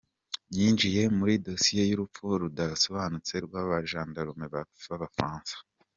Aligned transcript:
yinjiye 0.57 1.01
muri 1.17 1.33
dosiye 1.47 1.83
y’urupfu 1.89 2.23
rudasobanutse 2.41 3.33
rw’abajandarume 3.45 4.45
b’Abafaransa 4.53 5.55